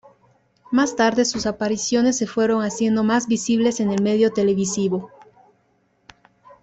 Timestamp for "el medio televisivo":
3.91-5.11